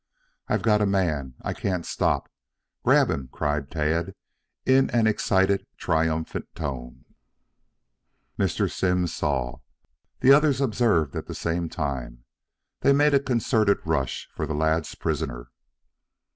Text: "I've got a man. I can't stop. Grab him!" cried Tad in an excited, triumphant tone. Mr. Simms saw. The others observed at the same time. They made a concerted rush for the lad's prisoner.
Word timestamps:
"I've 0.47 0.63
got 0.63 0.81
a 0.81 0.87
man. 0.87 1.35
I 1.43 1.53
can't 1.53 1.85
stop. 1.85 2.27
Grab 2.83 3.11
him!" 3.11 3.29
cried 3.31 3.69
Tad 3.69 4.15
in 4.65 4.89
an 4.89 5.05
excited, 5.05 5.67
triumphant 5.77 6.47
tone. 6.55 7.05
Mr. 8.35 8.67
Simms 8.67 9.13
saw. 9.13 9.59
The 10.21 10.31
others 10.33 10.59
observed 10.59 11.15
at 11.15 11.27
the 11.27 11.35
same 11.35 11.69
time. 11.69 12.23
They 12.79 12.93
made 12.93 13.13
a 13.13 13.19
concerted 13.19 13.77
rush 13.85 14.27
for 14.33 14.47
the 14.47 14.55
lad's 14.55 14.95
prisoner. 14.95 15.51